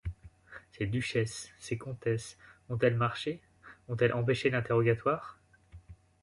Ces 0.71 0.87
duchesses, 0.87 1.51
ces 1.59 1.77
comtesses 1.77 2.35
ont-elles 2.69 2.95
marché, 2.97 3.39
ont-elles 3.87 4.13
empêché 4.15 4.49
l’interrogatoire?... 4.49 5.37